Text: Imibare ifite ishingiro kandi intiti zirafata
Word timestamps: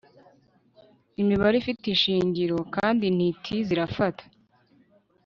Imibare 1.21 1.55
ifite 1.61 1.83
ishingiro 1.95 2.57
kandi 2.75 3.01
intiti 3.07 3.55
zirafata 3.67 4.23